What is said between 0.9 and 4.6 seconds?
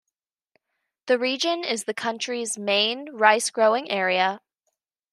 The region is the country's main rice-growing area.